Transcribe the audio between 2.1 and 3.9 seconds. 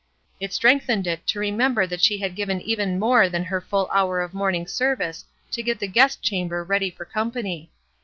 had given even more than her full